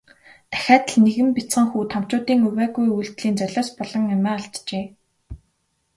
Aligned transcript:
Дахиад 0.49 0.85
л 0.93 1.01
нэгэн 1.05 1.29
бяцхан 1.35 1.67
хүү 1.71 1.83
томчуудын 1.91 2.41
увайгүй 2.47 2.87
үйлдлийн 2.93 3.35
золиос 3.41 3.69
болон 3.77 4.03
амиа 4.15 4.33
алджээ. 4.39 4.85